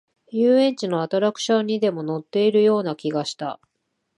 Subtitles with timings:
[0.31, 3.59] 遊園地のアトラクションにでも乗っているような気がした